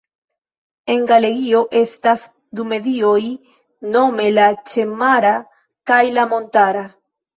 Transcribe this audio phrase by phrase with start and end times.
[0.93, 2.23] En Galegio estas
[2.61, 3.19] du medioj
[3.97, 5.35] nome la ĉemara
[5.93, 6.87] kaj la montara.